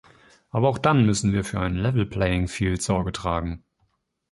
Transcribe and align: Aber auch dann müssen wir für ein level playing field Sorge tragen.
Aber 0.49 0.67
auch 0.67 0.79
dann 0.79 1.05
müssen 1.05 1.31
wir 1.31 1.43
für 1.43 1.59
ein 1.59 1.75
level 1.75 2.07
playing 2.07 2.47
field 2.47 2.81
Sorge 2.81 3.11
tragen. 3.11 3.63